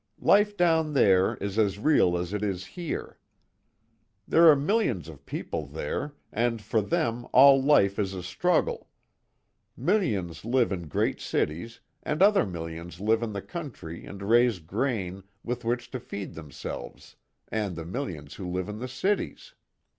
[0.23, 3.19] Life down there is as real as it is here.
[4.27, 8.89] There are millions of people there and for them all life is a struggle.
[9.77, 15.21] Millions live in great cities, and other millions live in the country and raise grain
[15.43, 17.15] with which to feed themselves,
[17.49, 19.53] and the millions who live in the cities.